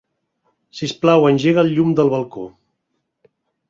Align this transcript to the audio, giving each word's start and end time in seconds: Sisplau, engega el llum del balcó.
Sisplau, 0.79 1.27
engega 1.33 1.63
el 1.67 1.71
llum 1.77 1.95
del 2.01 2.13
balcó. 2.17 2.51